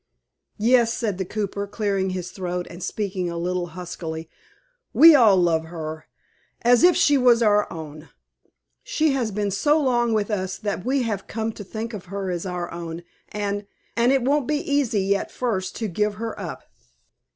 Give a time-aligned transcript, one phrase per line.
[0.57, 4.31] "Yes," said the cooper, clearing his throat, and speaking a little huskily,
[4.93, 6.07] "we all love her
[6.63, 8.09] as if she was our own.
[8.81, 12.31] She has been so long with us that we have come to think of her
[12.31, 16.63] as our own, and and it won't be easy at first to give her up."